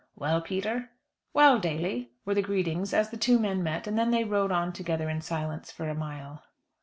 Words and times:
"Well, 0.15 0.41
Peter." 0.41 0.89
"Well, 1.31 1.59
Daly," 1.59 2.09
were 2.25 2.33
the 2.33 2.41
greetings, 2.41 2.91
as 2.91 3.11
the 3.11 3.17
two 3.17 3.37
men 3.37 3.61
met; 3.61 3.85
and 3.85 3.99
then 3.99 4.09
they 4.09 4.23
rode 4.23 4.51
on 4.51 4.73
together 4.73 5.07
in 5.11 5.21
silence 5.21 5.71
for 5.71 5.89
a 5.89 5.93
mile. 5.93 6.41